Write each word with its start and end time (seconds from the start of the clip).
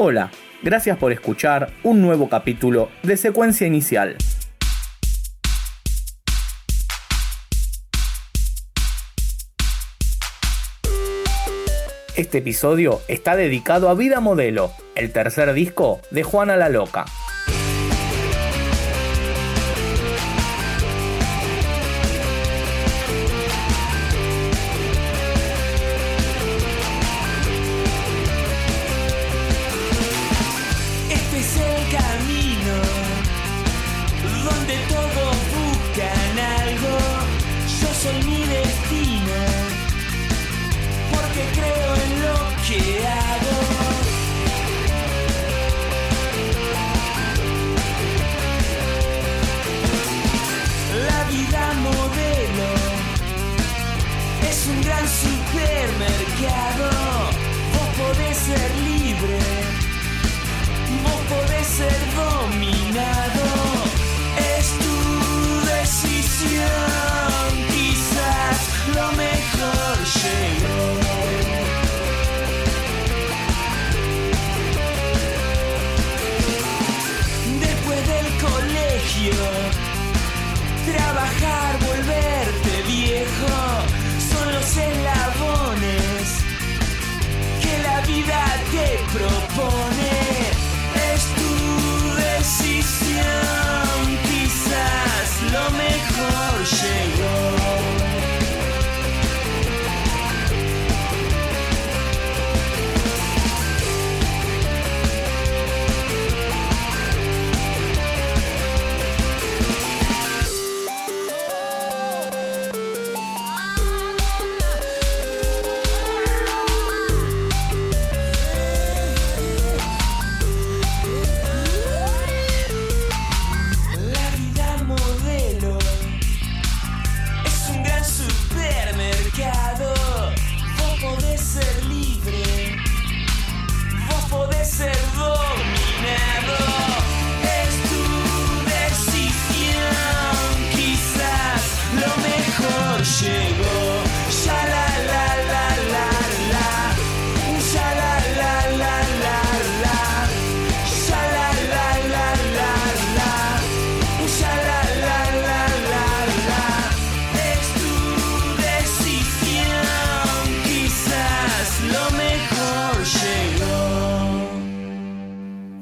Hola, 0.00 0.30
gracias 0.62 0.96
por 0.96 1.10
escuchar 1.10 1.72
un 1.82 2.00
nuevo 2.00 2.28
capítulo 2.28 2.88
de 3.02 3.16
Secuencia 3.16 3.66
Inicial. 3.66 4.16
Este 12.14 12.38
episodio 12.38 13.00
está 13.08 13.34
dedicado 13.34 13.88
a 13.88 13.94
Vida 13.94 14.20
Modelo, 14.20 14.70
el 14.94 15.10
tercer 15.10 15.52
disco 15.52 16.00
de 16.12 16.22
Juana 16.22 16.54
la 16.54 16.68
Loca. 16.68 17.04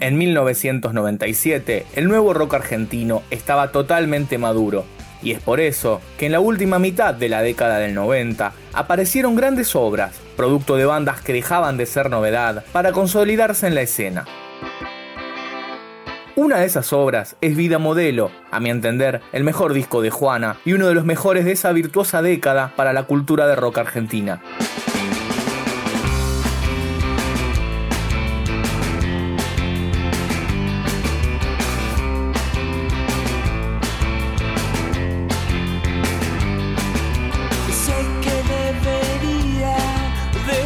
En 0.06 0.18
1997, 0.18 1.84
el 1.96 2.06
nuevo 2.06 2.32
rock 2.32 2.54
argentino 2.54 3.24
estaba 3.32 3.72
totalmente 3.72 4.38
maduro, 4.38 4.84
y 5.20 5.32
es 5.32 5.40
por 5.40 5.58
eso 5.58 6.00
que 6.16 6.26
en 6.26 6.32
la 6.32 6.38
última 6.38 6.78
mitad 6.78 7.12
de 7.12 7.28
la 7.28 7.42
década 7.42 7.78
del 7.78 7.92
90 7.94 8.52
aparecieron 8.72 9.34
grandes 9.34 9.74
obras, 9.74 10.20
producto 10.36 10.76
de 10.76 10.84
bandas 10.84 11.22
que 11.22 11.32
dejaban 11.32 11.76
de 11.76 11.86
ser 11.86 12.08
novedad 12.08 12.64
para 12.70 12.92
consolidarse 12.92 13.66
en 13.66 13.74
la 13.74 13.80
escena. 13.80 14.26
Una 16.36 16.58
de 16.58 16.66
esas 16.66 16.92
obras 16.92 17.34
es 17.40 17.56
Vida 17.56 17.78
Modelo, 17.80 18.30
a 18.52 18.60
mi 18.60 18.70
entender, 18.70 19.22
el 19.32 19.42
mejor 19.42 19.72
disco 19.72 20.02
de 20.02 20.10
Juana 20.10 20.58
y 20.64 20.74
uno 20.74 20.86
de 20.86 20.94
los 20.94 21.04
mejores 21.04 21.44
de 21.44 21.50
esa 21.50 21.72
virtuosa 21.72 22.22
década 22.22 22.74
para 22.76 22.92
la 22.92 23.02
cultura 23.02 23.48
de 23.48 23.56
rock 23.56 23.78
argentina. 23.78 24.40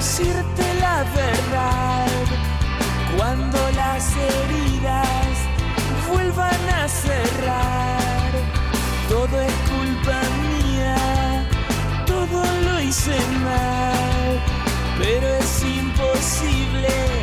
decirte 0.01 0.65
la 0.81 1.05
verdad 1.15 2.07
cuando 3.19 3.59
las 3.77 4.03
heridas 4.17 5.37
vuelvan 6.09 6.63
a 6.71 6.89
cerrar. 6.89 8.31
Todo 9.11 9.43
es 9.43 9.53
culpa 9.75 10.19
mía, 10.47 11.47
todo 12.07 12.43
lo 12.65 12.81
hice 12.81 13.19
mal, 13.45 14.41
pero 14.99 15.27
es 15.37 15.65
imposible 15.65 17.20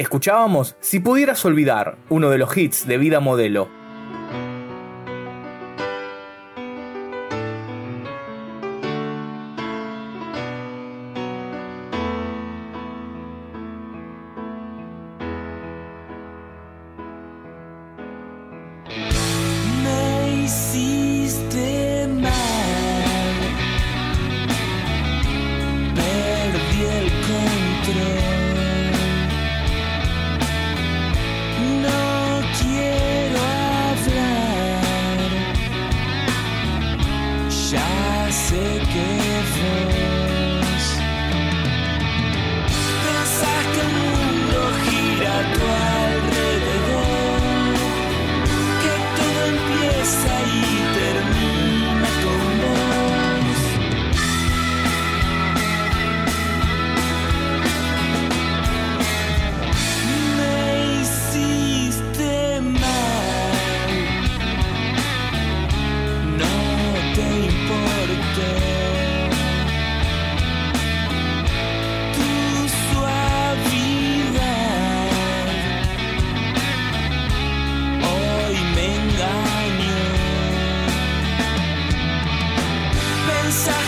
Escuchábamos 0.00 0.76
Si 0.80 0.98
pudieras 0.98 1.44
olvidar, 1.44 1.98
uno 2.08 2.30
de 2.30 2.38
los 2.38 2.56
hits 2.56 2.86
de 2.86 2.96
Vida 2.96 3.20
Modelo, 3.20 3.68
El 83.68 83.80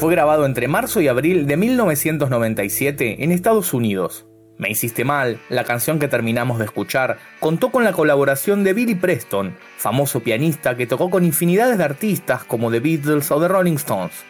fue 0.00 0.12
grabado 0.12 0.46
entre 0.46 0.66
marzo 0.66 1.02
y 1.02 1.08
abril 1.08 1.46
de 1.46 1.58
1997 1.58 3.22
en 3.22 3.32
Estados 3.32 3.74
Unidos. 3.74 4.26
Me 4.56 4.70
hiciste 4.70 5.04
mal, 5.04 5.38
la 5.50 5.64
canción 5.64 5.98
que 5.98 6.08
terminamos 6.08 6.58
de 6.58 6.64
escuchar, 6.64 7.18
contó 7.38 7.70
con 7.70 7.84
la 7.84 7.92
colaboración 7.92 8.64
de 8.64 8.72
Billy 8.72 8.94
Preston, 8.94 9.58
famoso 9.76 10.20
pianista 10.20 10.74
que 10.74 10.86
tocó 10.86 11.10
con 11.10 11.22
infinidades 11.22 11.76
de 11.76 11.84
artistas 11.84 12.44
como 12.44 12.70
The 12.70 12.80
Beatles 12.80 13.30
o 13.30 13.42
The 13.42 13.48
Rolling 13.48 13.74
Stones. 13.74 14.24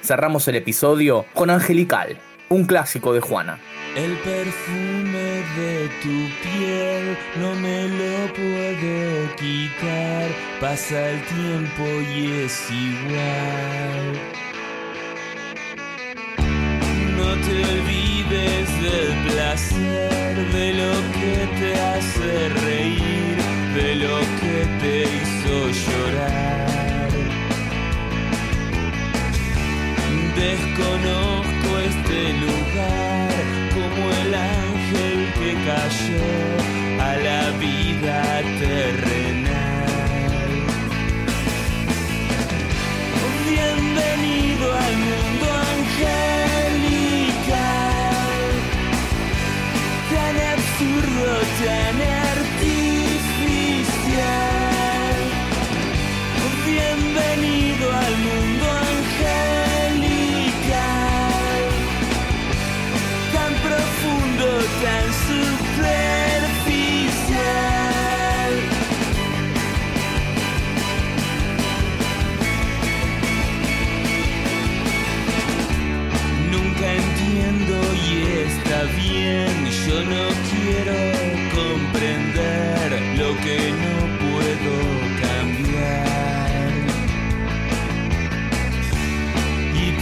Cerramos 0.00 0.48
el 0.48 0.56
episodio 0.56 1.26
con 1.34 1.50
Angelical, 1.50 2.16
un 2.48 2.64
clásico 2.64 3.12
de 3.12 3.20
Juana. 3.20 3.58
El 3.94 4.16
perfume 4.16 5.42
de 5.58 5.90
tu 6.02 6.08
piel 6.42 7.18
no 7.38 7.54
me 7.56 7.86
lo 7.86 8.32
puedo 8.32 9.36
quitar, 9.36 10.30
pasa 10.58 11.10
el 11.10 11.22
tiempo 11.26 11.84
y 12.16 12.44
es 12.44 12.70
igual. 12.70 14.51
Te 17.44 17.54
olvides 17.74 18.68
del 18.86 19.10
placer, 19.28 20.34
de 20.52 20.66
lo 20.80 20.94
que 21.16 21.36
te 21.58 21.70
hace 21.80 22.48
reír, 22.66 23.36
de 23.74 23.94
lo 23.96 24.18
que 24.40 24.56
te 24.80 24.94
hizo 25.16 25.54
llorar. 25.84 27.10
Desconozco 30.36 31.68
este 31.90 32.32
lugar 32.44 33.12
el 34.10 34.34
ángel 34.34 35.32
que 35.34 35.52
cayó 35.66 37.02
a 37.02 37.16
la 37.16 37.50
vida 37.58 38.42
terrenal. 38.58 39.21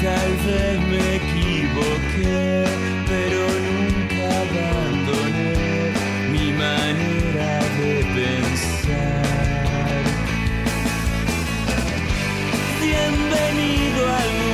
Tal 0.02 0.32
vez 0.46 0.80
me 0.88 1.16
equivoqué, 1.16 2.64
pero 3.06 3.40
nunca 3.68 4.22
abandoné 4.46 5.92
mi 6.32 6.52
manera 6.54 7.60
de 7.78 7.92
pensar. 8.16 10.04
Bienvenido 12.80 14.00
al 14.08 14.49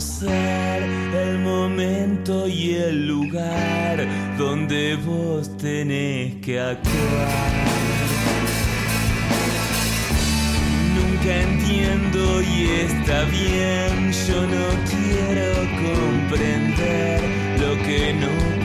el 0.00 1.40
momento 1.40 2.46
y 2.46 2.74
el 2.74 3.08
lugar 3.08 4.06
donde 4.38 4.94
vos 4.94 5.56
tenés 5.56 6.36
que 6.36 6.60
actuar. 6.60 7.52
Nunca 10.94 11.40
entiendo 11.40 12.42
y 12.42 12.64
está 12.86 13.24
bien, 13.24 14.12
yo 14.28 14.46
no 14.46 14.66
quiero 14.88 15.48
comprender 15.82 17.20
lo 17.58 17.74
que 17.84 18.14
no. 18.14 18.57